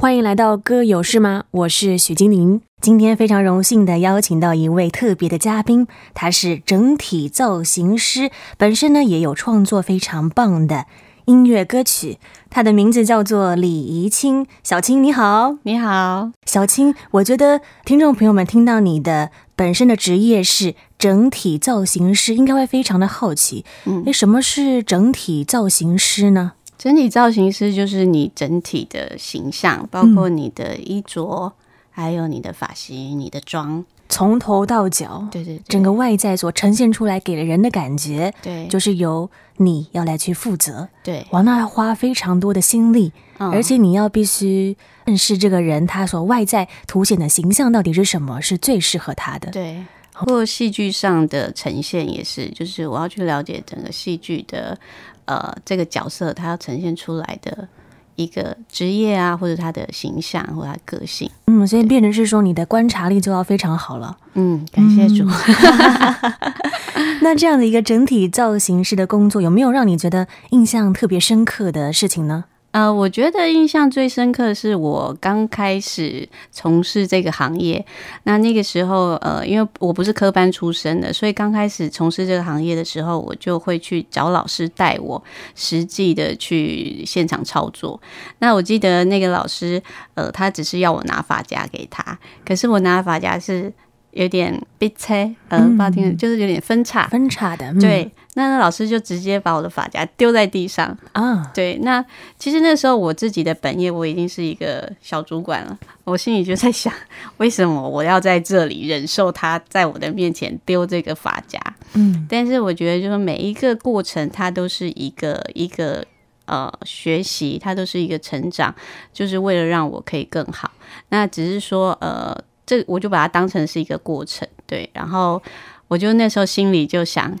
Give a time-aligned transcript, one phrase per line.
[0.00, 1.42] 欢迎来到歌有事吗？
[1.50, 2.60] 我是许金玲。
[2.80, 10.86] 今天非常荣幸的邀请到一位特别的嘉宾，他是整体造型师，本身呢也有创作非常棒的
[11.24, 12.18] 音乐歌曲。
[12.48, 14.46] 他的名字叫做李怡清。
[14.62, 16.94] 小青你好，你好，小青。
[17.10, 23.64] 我觉得听众朋友们听到你的本身的职业是整体造型师，应该会非常的好奇。
[23.84, 26.52] 嗯，诶，什么是整体造型师呢？
[26.78, 31.52] 整体造型师就是你整体的形象，包括你的衣着，嗯、
[31.90, 49.84] 还有你的发型、你的妆，从头到脚，对，对对，整个外在所呈现出来给了人的感觉，对，就是由你要来去负责，对，往那要花非常多的心力，嗯、而且你要必须认识这个人，他所外在凸显的形象到底是什么，是最适合他的，对。
[50.26, 54.78] 或戏剧上的呈现也是，就是我要去了解整个戏剧的，
[55.26, 57.68] 呃，这个角色他要呈现出来的
[58.16, 61.30] 一个职业啊，或者他的形象或者他个性。
[61.46, 64.16] 嗯，所以变成是说你的观察力就要非常好了。
[64.34, 65.24] 嗯，感谢主。
[65.24, 72.44] 嗯、 那这样的一个整体造型师的工作，有没有让你觉得印象特别深刻的事情呢？
[72.70, 77.84] 呃，我觉得印象最深刻的是我刚开始从事这个行业。
[78.24, 85.20] 那那个时候，呃，因为我不是科班出身的，所以刚开始从事这个行业的时候，我就会去找老师带我
[85.54, 87.98] 实际的去现场操作。
[88.40, 89.82] 那我记得那个老师，
[90.14, 93.72] 呃，他只是要我拿发夹给他，可是我拿发夹是
[94.10, 98.12] 有点别切，呃，不好听，就是有点分叉，分叉的，嗯、对。
[98.38, 101.50] 那那老师就直接把我的发夹丢在地上啊！
[101.52, 102.04] 对，那
[102.38, 106.92] 其实那时候我自己的本业我已经是一个小主管了，我心里就在想，
[107.38, 111.60] 为什么我要在这里忍受他在我的面前丢这个发夹？
[111.94, 116.06] 嗯，但是我觉得就是每一个过程，它都是一个一个
[116.44, 118.72] 呃学习，它都是一个成长，
[119.12, 120.70] 就是为了让我可以更好。
[121.08, 124.88] 那只是说呃，这我就把它当成是一个过程，对。
[124.92, 125.42] 然后
[125.88, 127.36] 我就那时候心里就想。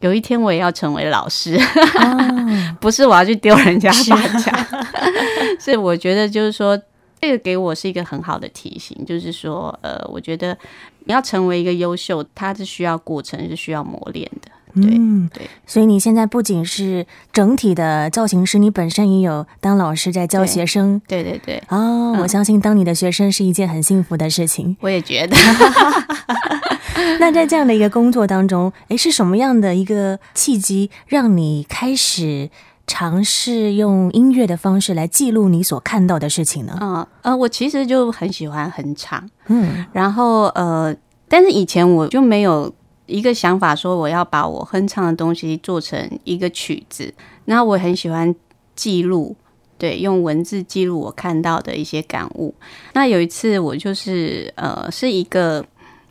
[0.00, 4.66] 有一天我也要成为老师，哦、 不是我要去丢人家发夹，
[5.58, 6.80] 所以我觉得就是说，
[7.20, 10.56] 这个给我是一个很好的提醒，就是说，呃，我觉得
[11.04, 14.52] 你要成为一个优秀，它是需要过程，是需要磨练的。
[14.74, 21.00] 对、嗯、对，所以你现在不仅是整体的造型师，你本身也有当老师在教学生。
[21.08, 24.76] 对对对，哦，嗯、我相信当你的学生是一件很幸福的事情。
[24.80, 25.36] 我也觉得。
[27.20, 32.50] 那在这样的一个工作当中，诶，是什么样的一个契机让你开始
[32.86, 36.76] 尝试用音乐的方式来记录你所看到的事情呢？
[36.80, 40.94] 嗯呃，我其实就很喜欢哼唱，嗯，然后呃，
[41.28, 42.72] 但是以前我就没有
[43.06, 47.12] 一个想法说我要把我哼唱的东西做成一个曲子。
[47.44, 48.34] 那我很喜欢
[48.74, 49.36] 记录，
[49.78, 52.54] 对，用文字记录我看到的一些感悟。
[52.94, 55.64] 那有一次我就是呃，是一个。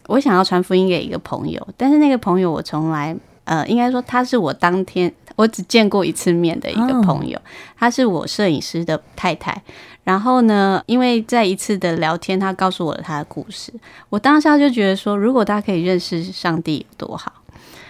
[0.07, 7.39] 我想要传福音给一个朋友，但是那个朋友我从来，呃，应该说他是我当天我只见过一次面的一个朋友，
[7.77, 9.61] 他是我摄影师的太太。
[10.03, 13.73] 然后呢，因为在一次的聊天，他告诉我了他的故事，
[14.09, 17.31] 我当下就觉得说，如果他可以认识上帝有多好。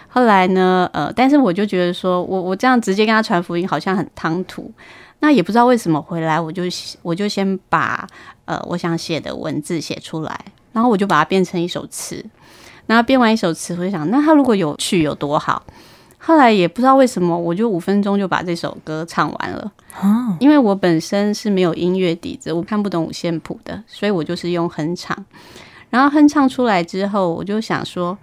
[0.09, 4.71] 后来呢，呃，但是我就觉得说我我这样直接跟他传福音好像很唐突，
[5.19, 6.63] 那也不知道为什么回来我就
[7.03, 8.07] 我就先把
[8.45, 10.45] 呃我想写的文字写出来。
[10.77, 12.23] 然后我就把它变成一首词，
[12.85, 15.63] 然后编完一首词，我就想，那他如果有曲有多好。
[16.19, 19.71] 后来也不知道为什么，我就五分钟就把这首歌唱完了。
[19.99, 25.17] 哦，因为我本身是没有音乐底子，我看不懂五线谱的，所以我就是用哼唱。
[25.89, 28.15] 然后哼唱出来之后，我就想说，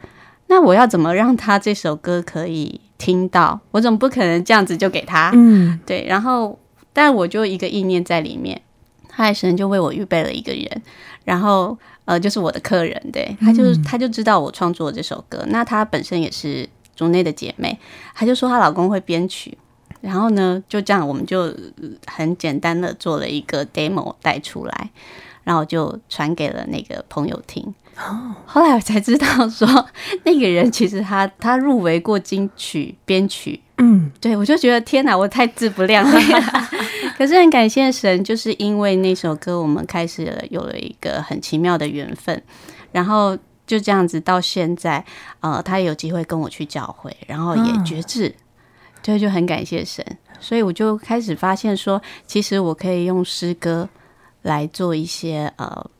[0.47, 3.59] 那我要怎么让他这首歌可以听到？
[3.73, 5.33] 我总不可能这样子就给他。
[5.35, 6.07] 嗯，对。
[6.09, 6.57] 然后，
[6.93, 8.63] 但我就一个意念在里面，
[9.13, 10.83] 后来神就为我预备了一个人，
[11.25, 11.77] 然后。
[12.05, 17.79] 呃，就是我的客人，对，他就他就知道我创作这首歌，嗯、那他本身也是主内的姐妹，
[18.15, 19.57] 他就说她老公会编曲，
[20.01, 21.53] 然后呢，就这样我们就
[22.07, 24.91] 很简单的做了一个 demo 带出来，
[25.45, 27.75] 然后就传给了那个朋友听。
[27.97, 29.67] 哦，后来我才知道说
[30.25, 36.41] 那个人其实他他入围过金曲编曲，嗯，对，我就觉得天哪，我太自不量力了。
[37.19, 42.41] 可是很感谢神，就是因为那首歌，我们开始了有了一个很奇妙的缘分，
[42.93, 43.37] 然后
[43.67, 45.05] 就这样子到现在，
[45.41, 48.35] 呃，他有机会跟我去教会，然后也决志，
[49.03, 50.05] 对，就很感谢神，
[50.41, 53.89] 所以我就开始发现说，其实我可以用诗歌
[54.43, 55.91] 来做一些呃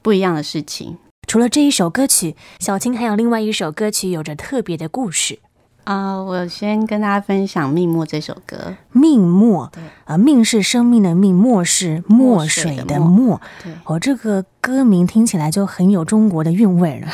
[0.00, 0.96] 不一样的事情。
[1.26, 5.38] 除了这一首歌曲，小青还有另外一首歌曲有着特别的故事。
[5.84, 8.74] 啊、呃，我先跟大家分享《命墨》这首歌。
[8.92, 13.40] 命墨，对啊，命是生命的命，墨是墨水的墨。
[13.62, 17.08] 对，哦，这个歌名听起来就很有中国的韵味了。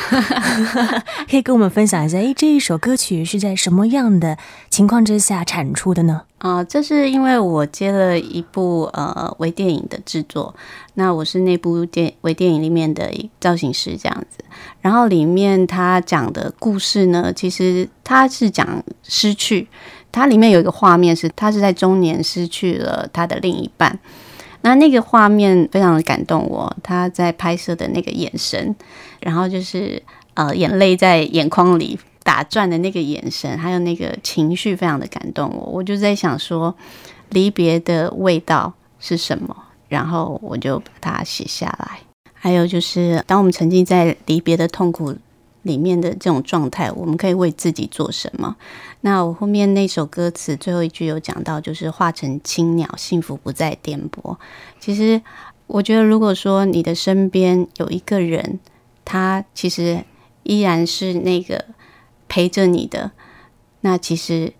[1.29, 4.37] 可以跟我们分享一下，哎，这一首歌曲是在什么样的
[4.69, 6.23] 情况之下产出的呢？
[6.39, 10.53] 啊、呃，这是因为我接了一部呃微电影的制作，
[10.95, 14.43] 那我是那部电微电影里面的造型师这样子。
[14.81, 19.67] 然后里面他讲的故事呢，其实他是讲失去。
[20.09, 23.99] 它里面有一个画面是他是在中年失去了他的另一半，
[24.61, 26.75] 那那个画面非常的感动我。
[26.83, 28.75] 他在拍摄的那个眼神，
[29.21, 30.01] 然后就是
[30.33, 35.63] 呃眼泪在眼眶里打转的那个眼神，还有那个情绪非常的感动我。
[35.71, 36.75] 我就在想说，
[37.29, 39.55] 离别的味道是什么？
[39.87, 41.99] 然后我就把它写下来。
[42.33, 45.15] 还有就是，当我们沉浸在离别的痛苦
[45.67, 48.55] 里面的这种状态，我们可以为自己做什么？
[49.01, 54.35] 那我后面那首歌词最后一句有讲到，就是化成青鸟，幸福不再颠簸。
[54.79, 55.21] 其实
[55.67, 58.59] 我觉得，如果说你的身边有一个人，
[59.05, 60.03] 他其实
[60.43, 61.65] 依然是那个
[62.27, 63.11] 陪着你的，
[63.81, 64.53] 那其实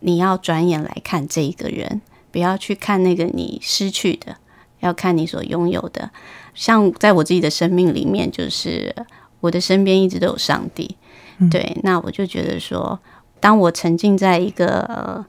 [0.00, 2.00] 你要转眼来看这一个人，
[2.32, 4.36] 不要去看那个你失去的，
[4.80, 6.10] 要看你所拥有的。
[6.54, 8.94] 像在我自己的生命里面，就是
[9.44, 10.96] 我的身边一直都有上帝，
[11.36, 11.76] 嗯、对。
[11.82, 12.98] 那我就觉得说，
[13.40, 15.22] 当我沉浸在一个呃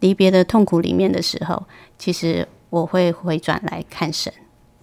[0.00, 1.62] 离别的痛苦里面的时候，
[1.98, 4.30] 其实我会回转来看神，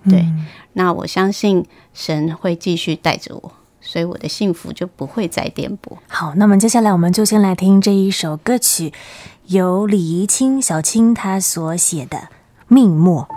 [0.09, 0.21] 对。
[0.21, 1.63] 嗯、那我相信
[1.93, 5.95] 神会继续带着我，所以我的幸福就不会再颠簸。
[6.07, 8.91] 好，那么接下来我们就先来听这一首歌曲，
[9.45, 12.17] 由李怡清小青她所写的
[12.67, 13.27] 《命墨》。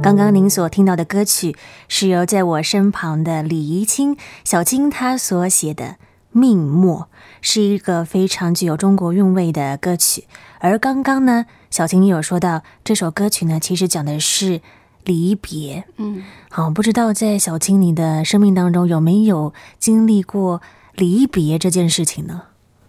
[0.00, 1.56] 刚刚您所听到的歌曲
[1.88, 5.84] 是由在我身旁的李怡清小青她所写的
[6.30, 7.08] 《命末》，
[7.42, 10.24] 是一个非常具有中国韵味的歌曲。
[10.60, 14.60] 而刚刚呢，小青你有说到这首歌曲呢，其实讲的是
[15.04, 15.84] 离别。
[15.96, 20.62] 嗯，好，不知道在小青你的生命当中有没有经历过
[20.94, 22.42] 离别这件事情呢？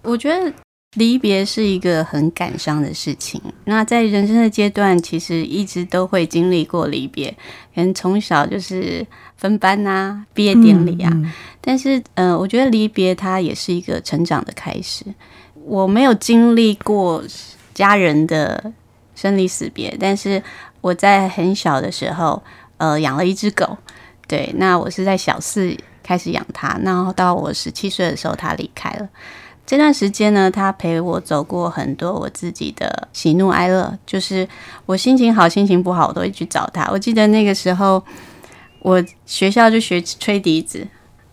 [0.04, 0.54] 我觉得。
[0.96, 3.39] 离别是一个很感伤的事情。
[3.65, 7.29] 那在人生的阶段，其实一直都会经历过离别。
[7.75, 9.05] 可能从小就是
[9.38, 11.10] 分班啊，毕业典礼啊。
[11.13, 11.31] 嗯嗯、
[11.62, 15.05] 但是，呃，我觉得离别它也是一个成长的开始。
[15.63, 17.24] 我没有经历过
[17.75, 18.74] 家人的
[19.13, 20.41] 生离死别，但是
[20.81, 22.41] 我在很小的时候，
[22.77, 23.77] 呃，养了一只狗。
[24.27, 29.08] 对，那我是在小四开始养它，然后到我十七岁的时候，它离开了。
[29.69, 34.49] 这段时间呢，他陪我走过很多我自己的喜怒哀乐，就是
[34.88, 36.89] 我心情好、心情不好，我都会去找他。
[36.91, 38.03] 我记得那个时候，
[38.79, 40.88] 我学校就学吹笛子，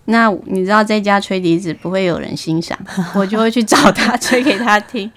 [0.04, 2.78] 那你知道在家吹笛子不会有人欣赏，
[3.14, 5.10] 我就会去找他吹给他听，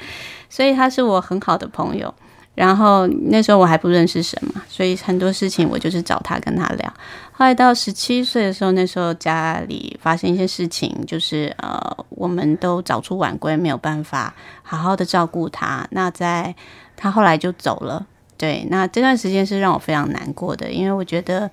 [0.50, 2.16] 所以他是我很好的朋友。
[2.60, 6.94] 然后那时候我还不认识神嘛，所以很多事情我就是找他跟他聊。
[7.32, 15.88] 后来到十七岁的时候，那时候家里发生一些事情，就是呃，我们都早出晚归，没有办法好好的照顾他。
[15.92, 16.54] 那在
[16.98, 18.06] 他后来就走了，
[18.38, 21.50] 对，那这段时间是让我非常难过的，因为我觉得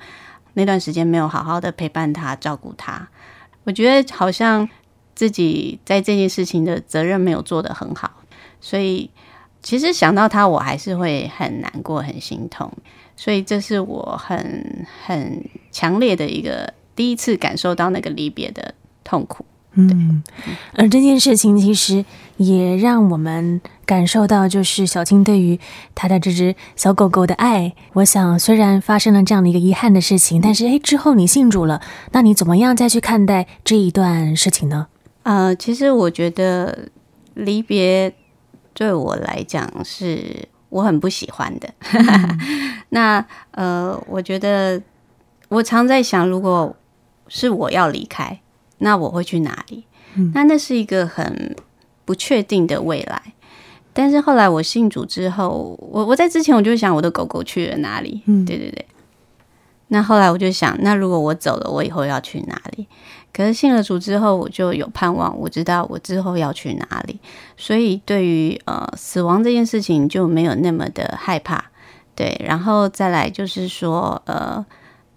[0.54, 3.06] 那段时间没有好好的陪伴他、照顾他，
[3.62, 4.68] 我觉得好像
[5.14, 8.10] 自己在这件事情的责任没有做得很好，
[8.60, 9.08] 所以。
[9.66, 12.72] 其实想到他，我还是会很难过、很心痛，
[13.16, 19.44] 所以这是我很很强烈的一个第一次感受到那个离别的痛苦。
[19.72, 20.22] 嗯，
[20.74, 22.04] 而这件事情其实
[22.36, 25.58] 也让我们感受到，就是小青对于
[25.96, 27.74] 他的这只小狗狗的爱。
[27.94, 31.82] 我想，虽然发生了这样的一个遗憾的事情，但是诶，之后你信主了，
[32.12, 34.86] 那你怎么样再去看待这一段事情呢？
[35.24, 36.88] 呃，其实我觉得
[37.34, 38.14] 离别。
[38.76, 41.66] 对我来讲，是我很不喜欢的。
[41.94, 44.80] 嗯、 那呃，我觉得
[45.48, 46.76] 我常在想，如果
[47.26, 48.38] 是我要离开，
[48.78, 49.86] 那我会去哪里？
[50.14, 51.56] 嗯、那那是一个很
[52.04, 53.32] 不确定的未来。
[53.94, 58.20] 但是后来我信主之后，我我在之前我就想，我的狗狗去了哪里？
[58.26, 58.84] 嗯、对对对。
[59.88, 62.86] 那后来我就想，那如果我走了，我以后要去哪里？
[63.36, 67.20] 可是信了主之后，我就有盼望，我知道我之后要去哪里，
[67.58, 71.62] 所以对于呃死亡这件事情就没有那么的害怕，
[72.14, 72.34] 对。
[72.42, 74.64] 然后再来就是说，呃，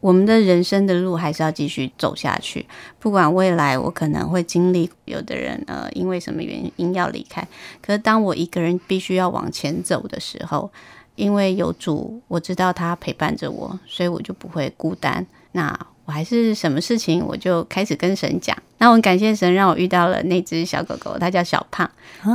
[0.02, 2.66] 我们的人生的路还是要继续走下去，
[3.00, 7.48] 不管未来我可能会经历，有的人呃因为什么原因要离开，
[7.82, 10.70] 可是当我一个人必须要往前走的时候，
[11.16, 15.26] 因为有主，我知道他陪伴着我，所以我就不会孤单。
[15.54, 18.58] 那我还是什么事情，我就开始跟神讲。
[18.80, 21.88] 那我很感谢神，让我遇到了那只小狗狗，它叫小胖。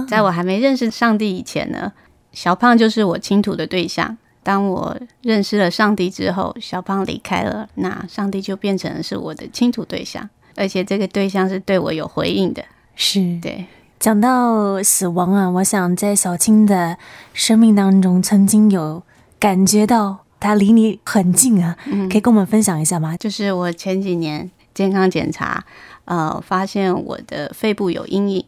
[0.06, 1.92] 在我还没认识上帝以前呢，
[2.32, 4.16] 小胖就是我倾吐的对象。
[4.44, 12.64] 当我认识了上帝之后，小胖离开了，那上帝就变成了是我的倾吐对象，而且这个对象是对我有回应的。
[12.94, 13.64] 是对。
[13.98, 16.96] 讲到死亡啊，我想在小青的
[17.32, 19.02] 生命当中，曾经有
[19.40, 23.16] 感觉到他离你很近啊，嗯，可以跟我们分享一下吗？
[23.16, 25.64] 就是我前几年健康检查，
[26.04, 28.44] 呃，发现我的肺部有阴影，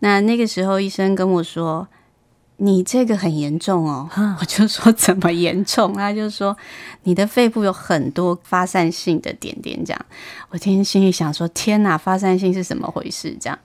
[0.00, 1.88] 那那个时候医生跟我说。
[2.62, 4.06] 你这个很严重哦，
[4.38, 5.94] 我就说怎么严重？
[5.94, 6.54] 他就说
[7.04, 10.06] 你的肺部有很多发散性的点点，这样。
[10.50, 13.34] 我今天心里想说，天哪，发散性是怎么回事？
[13.40, 13.58] 这样。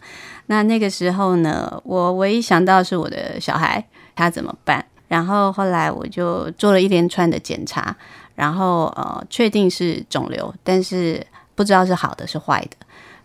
[0.45, 4.85] 那那个时候呢，我唯一想到的是我的小孩，他怎么办？
[5.15, 7.95] 然后后来我就做了一连串的检查，
[8.35, 12.75] 然后呃，确定是肿瘤，但是不知道是好的是坏的。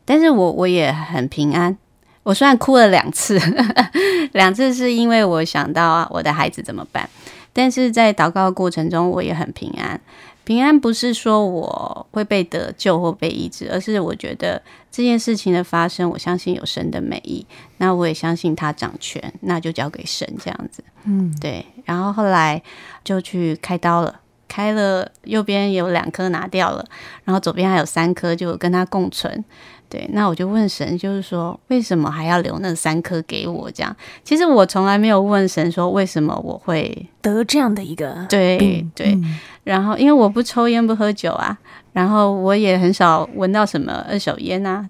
[0.04, 1.76] 但是我我也很平安。
[2.22, 3.36] 我虽然哭了两次，
[4.34, 7.10] 两次是因为我想到我的孩子怎么办，
[7.52, 10.00] 但是在祷告过程中，我也很平安。
[10.44, 17.46] 平安不是说我会被得救或被医治，而是我觉得这件事情的发生，我相信有神的美意，
[17.78, 20.82] 那我也相信他掌权，那就交给神这样子。
[21.04, 21.64] 嗯，对。
[21.84, 22.60] 然后后来
[23.04, 26.84] 就去开刀了，开了右边有两颗拿掉了，
[27.24, 29.44] 然后左边还有三颗，就跟他共存。
[29.88, 33.68] 对，那我就问神，就是说，为什么还要留那三颗给我？
[33.72, 39.18] 这样，其实我从来没有问神说，为什么我会得这样的一个对对。
[39.64, 41.58] 然后，因为我不抽烟不喝酒啊，
[41.92, 44.88] 然后我也很少闻到什么二手烟啊，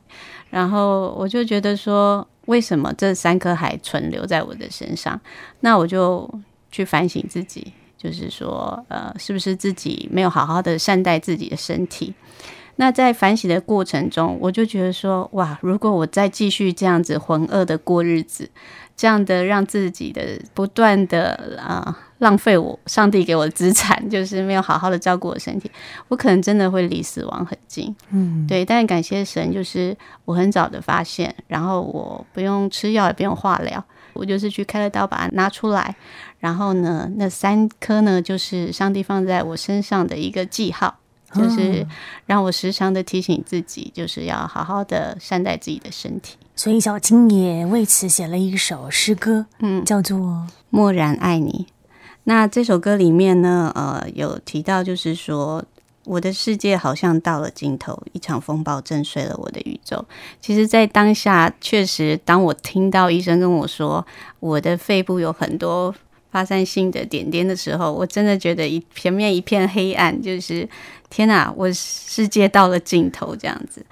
[0.51, 5.21] 然后我就觉得说，为什么这三颗还存留在我的身上？
[5.61, 6.29] 那我就
[6.71, 12.15] 去反省自己，就是说，呃，是不是自己没有好好的善待自己的身体？
[12.77, 18.49] 那在反省的过程中，我就觉得说，哇，如果我再继续这样子浑噩的过日子，
[19.01, 25.71] 这样的让自己的不断的啊、呃、浪费我上帝给我的资产，就是没有好好的照顾我身体，
[26.09, 27.97] 我可能真的会离死亡很近。
[28.11, 28.63] 嗯，对。
[28.63, 33.83] 但感谢神，就是我很早的发现，然后我不用吃药，也不用化疗，
[34.13, 35.97] 我就是去开了刀把它拿出来，
[36.39, 41.00] 然后呢，那三颗呢，就是上帝放在我身上的一个记号。
[41.33, 41.87] 就是
[42.27, 46.37] 让我时常的提醒自己，就是要好好的善待自己的身体。
[46.57, 50.19] 所以小青也为此写了一首诗歌，嗯，叫做
[50.71, 51.67] 《默然爱你》。
[52.25, 55.65] 那这首歌里面呢，呃，有提到，就是说
[56.05, 60.05] 我的世界好像到了尽头，一场风暴震碎了我的宇宙。
[60.41, 64.07] 其实，在当下，确实，当我听到医生跟我说
[64.41, 65.95] 我的肺部有很多。
[66.31, 70.69] 发散性的点点的时候，我真的觉得一前面一片黑暗，就是
[71.09, 73.85] 天哪，我世界到了尽头这样子。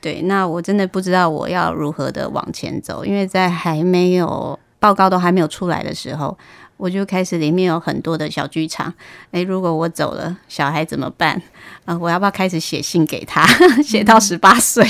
[0.00, 6.36] 对，那我真的不知道我要如何的往前走，因为在还没有报告都还没有出来的时候，
[6.76, 8.92] 我就开始里面有很多的小剧场。
[9.30, 11.40] 诶，如果我走了，小孩怎么办？
[11.84, 13.46] 啊、我要不要开始写信给他，
[13.82, 14.84] 写到十八岁？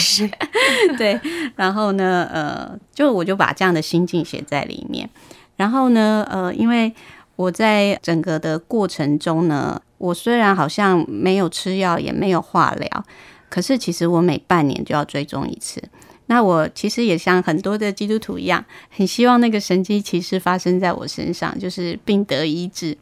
[0.97, 1.21] 对，
[1.57, 5.11] 然后呢，呃，就我就把这样的心境写在里面。
[5.63, 6.93] 然后呢，呃，因为
[7.37, 13.05] 我在整个的过程中呢，我虽然好像没有吃药，也没有化疗，
[13.49, 15.81] 可是其实我每半年就要追踪一次。
[16.27, 22.99] 那我其实也像很多的基督徒一样，很希望那个神迹其实发生在我身上，就是病得医治。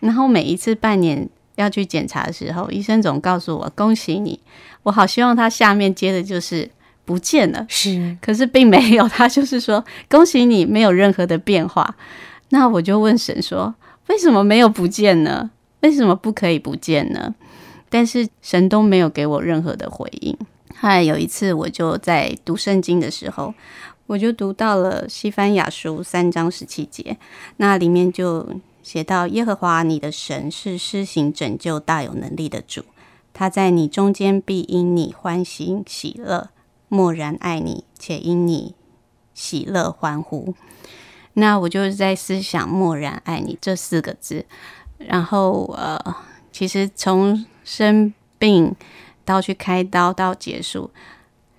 [0.00, 4.38] 然后每一次半年要去检查的时候，医生总告诉我：“恭喜你！”
[4.84, 6.68] 我好希望他下面接的就是。
[7.04, 11.96] 不见了，是，可是并没有，他就是说，恭喜你没有任何的变化。
[12.50, 13.74] 那我就问神说，
[14.08, 15.50] 为什么没有不见呢？
[15.80, 17.34] 为什么不可以不见呢？
[17.88, 20.36] 但是神都没有给我任何的回应。
[20.78, 23.52] 后来有一次，我就在读圣经的时候，
[24.06, 27.18] 我就读到了西番雅书三章十七节，
[27.56, 28.48] 那里面就
[28.82, 32.82] 写到：耶和华你的神是施行拯救大有能力的主，
[33.34, 36.48] 他在你中间必因你欢喜喜乐。
[36.92, 38.74] 默然爱你，且因你
[39.32, 40.54] 喜乐欢呼。
[41.32, 44.44] 那我就是在思想“默然爱你”这四个字。
[44.98, 45.98] 然后，呃，
[46.52, 48.76] 其实从生病
[49.24, 50.90] 到去开刀到结束，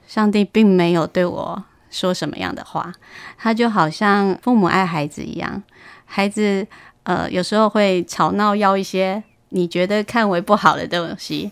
[0.06, 2.94] 上帝并没有对我说什么样的话。
[3.40, 5.64] 他就好像父母爱孩子一样，
[6.06, 6.68] 孩子
[7.02, 11.52] 呃有时候会吵闹，要一些你觉得看为不好的东西。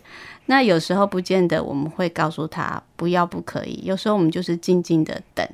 [0.51, 5.47] 那有时候不见得我们会告诉他不要不可以，有时候我们就是静静的等，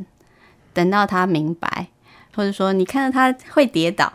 [0.73, 1.89] 等到他明白，
[2.35, 4.11] 或者说你看到他会跌倒，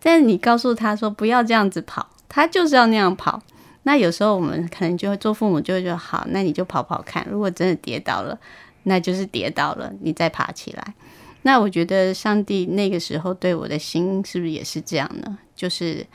[0.00, 3.42] 但是你告诉他说不要这样子跑，他就是要那样跑。
[3.82, 8.38] 那有时候我们可能就会做父母就会说好，那你就跑跑看，如果真的跌倒了，
[8.84, 10.94] 那就是跌倒了，你再爬起来。
[11.42, 15.36] 那我觉得上帝那个时候对我的心是不是也是这样呢？
[15.54, 16.06] 就是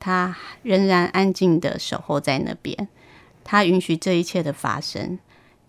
[0.00, 2.88] 他仍然安静的守候在那边，
[3.48, 5.18] 他允许这一切的发生。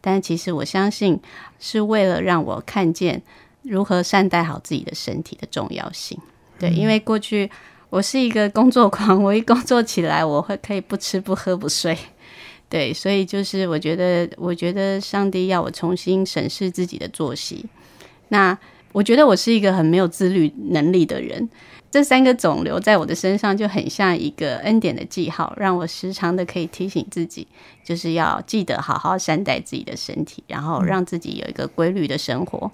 [0.01, 1.17] 但其实我相信，
[1.59, 3.21] 是为了让我看见
[3.61, 6.19] 如何善待好自己的身体的重要性。
[6.59, 7.49] 对，因为过去
[7.89, 11.97] 我是一个工作狂，我一工作起来，我会可以不吃不喝不睡。
[12.67, 17.65] 对，所以就是我觉得，我觉得上帝要我重新审视自己的作息。
[18.27, 18.57] 那
[18.91, 21.49] 我觉得我是一个很没有自律能力的人。
[21.91, 27.47] 这三个肿瘤在我的身上就很像一个恩典的记号，让我时常的可以提醒自己，
[27.83, 32.71] 就是要记得好好善待自己的身体，然后让自己有一个规律的生活。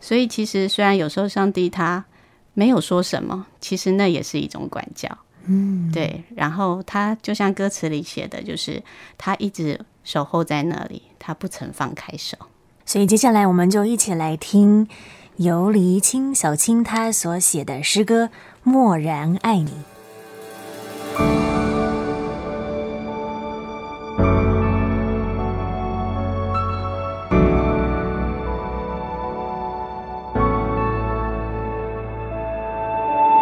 [0.00, 2.04] 所以其实虽然有时候上帝他
[2.52, 5.08] 没有说什么，其实那也是一种管教。
[5.46, 6.22] 嗯，对。
[6.36, 8.82] 然后他就像歌词里写的，就是
[9.16, 12.36] 他一直守候在那里，他不曾放开手。
[12.84, 14.88] 所以接下来我们就一起来听
[15.36, 18.28] 游离青小青他所写的诗歌。
[18.68, 19.72] 默然爱你。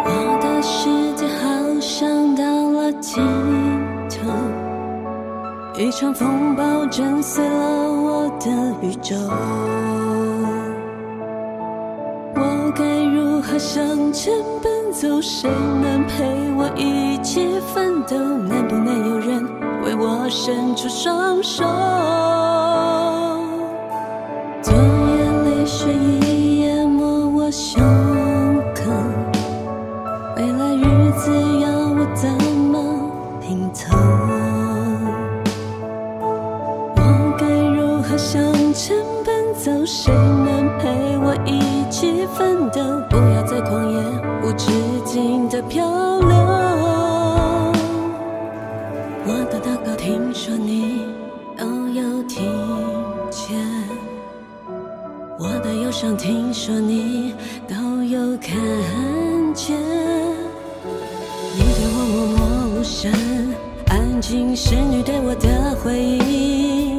[0.05, 3.21] 我的世界好像到了尽
[4.09, 4.31] 头，
[5.77, 8.49] 一场风暴震碎了我的
[8.81, 9.13] 宇宙。
[12.33, 14.76] 我该如何向前奔？
[14.99, 16.23] 走，谁能陪
[16.57, 18.17] 我一起奋斗？
[18.17, 19.45] 能不能有人
[19.83, 21.63] 为我伸出双手？
[24.59, 24.81] 昨夜
[25.45, 27.79] 泪水已淹没我胸
[28.73, 28.91] 口，
[30.35, 31.31] 未来日子
[31.61, 33.95] 要我怎么拼凑？
[36.95, 38.41] 我该如何向
[38.73, 39.85] 前奔走？
[39.85, 42.81] 谁能陪我一起奋斗？
[45.17, 45.57] 不要在旷野无止。
[45.57, 45.83] 的漂
[46.19, 46.35] 流，
[49.25, 51.01] 我的祷告，听说你
[51.57, 52.43] 都有听
[53.31, 53.57] 见；
[55.39, 57.33] 我的忧伤，听说你
[57.67, 58.55] 都有看
[59.55, 59.75] 见。
[61.55, 63.11] 你对我默默无声，
[63.87, 66.95] 安静是你对我的回应，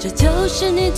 [0.00, 0.90] 这就是你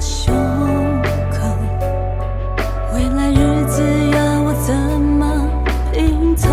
[0.00, 0.34] 胸
[1.30, 1.38] 口
[2.94, 3.82] 未来日子？
[4.10, 5.50] 要我怎么
[5.92, 6.48] 拼凑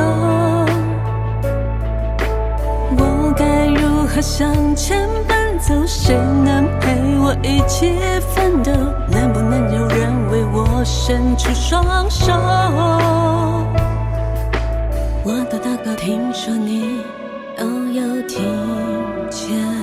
[2.98, 6.16] 我该如何向前奔走谁？
[6.44, 7.98] 能陪我一起
[8.34, 8.72] 奋斗？
[9.10, 12.34] 能不能有人为我伸出双手？
[15.24, 17.02] 我的祷告听说你
[17.58, 18.40] 都要听
[19.30, 19.75] 见。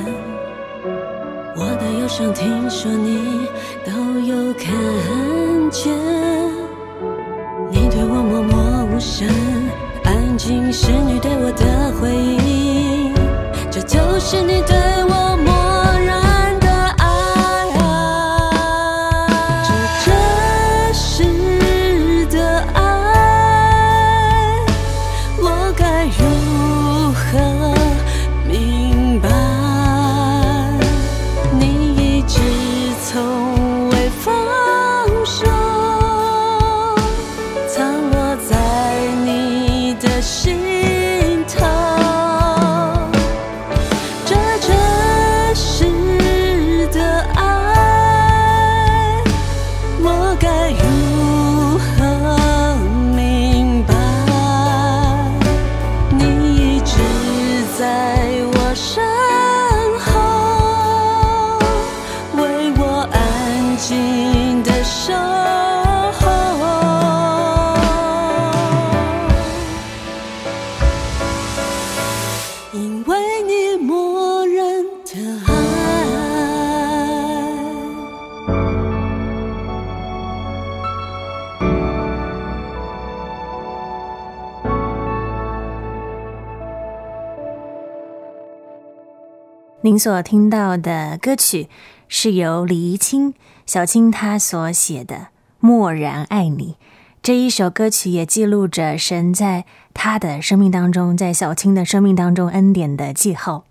[2.03, 3.47] 我的忧伤，听说你
[3.85, 4.75] 都有看
[5.71, 5.93] 见。
[7.71, 9.29] 你对我默默无声，
[10.03, 12.11] 安静是你对我的回
[12.45, 13.15] 应，
[13.71, 14.77] 这就是你对
[73.07, 75.62] 为你默认的爱。
[89.85, 91.69] 您所听到的歌曲
[92.07, 93.35] 是由李怡清、
[93.67, 95.17] 小青他所写的
[95.59, 96.77] 《默然爱你》。
[97.23, 103.65] 这一首歌曲也记录着神在他的生命当中，在小青的生命当中恩典的记号。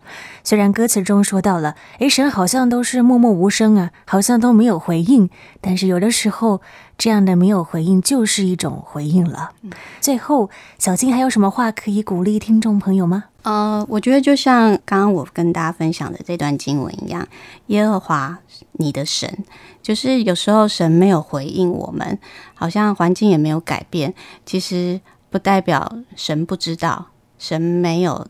[0.44, 5.30] 虽然歌词中说到了，诶，神好像都是默默无声啊，好像都没有回应，
[5.60, 6.62] 但是有的时候
[6.98, 9.52] 这样的没有回应就是一种回应了。
[10.00, 13.26] 最后，小青还有什么话可以鼓励听众朋友吗？
[13.44, 17.28] 呃，我觉得就像刚刚我跟大家分享的这段经文一样，
[17.68, 18.40] 耶和华
[18.74, 19.44] 你的神，
[19.82, 22.20] 就是有时候神没有回应我们，
[22.54, 24.14] 好像环境也没有改变，
[24.46, 27.08] 其实不代表神不知道，
[27.40, 28.28] 神没有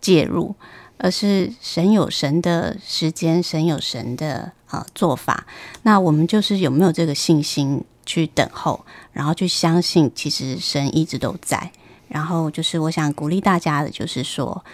[0.00, 0.54] 介入，
[0.98, 5.46] 而是神有神的时间，神有神的呃做法。
[5.82, 11.72] 那我们就是有没有这个信心去等候，然后去相信，其实神一直都在。
[12.08, 14.64] 然后就是我想鼓励大家的，就是说，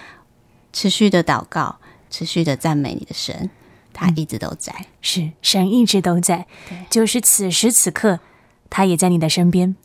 [0.73, 1.77] 持续的祷告，
[2.11, 3.49] 持续的赞美你的神，
[3.95, 6.47] 他一直都在，是神一直都在，
[6.91, 8.21] 就是此时此刻，
[8.73, 9.77] 他也在你的身边。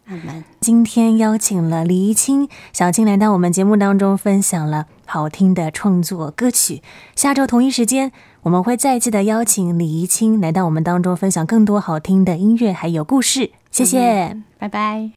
[0.61, 6.81] 今天邀请了李怡清小青来到我们节目当中，分享了好听的创作歌曲。
[7.13, 13.51] 下周同一时间，我们会再次的邀请李怡清来到我们当中，分享更多好听的音乐还有故事。
[13.69, 15.05] 谢谢，拜拜。